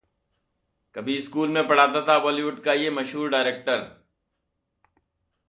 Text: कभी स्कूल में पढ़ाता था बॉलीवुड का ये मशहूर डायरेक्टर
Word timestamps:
कभी 0.95 1.19
स्कूल 1.21 1.49
में 1.49 1.67
पढ़ाता 1.67 2.01
था 2.01 2.19
बॉलीवुड 2.19 2.63
का 2.63 2.73
ये 2.73 2.89
मशहूर 2.89 3.29
डायरेक्टर 3.29 4.01